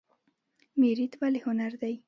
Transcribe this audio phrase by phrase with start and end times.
[0.81, 1.95] میریت ولې هنر دی؟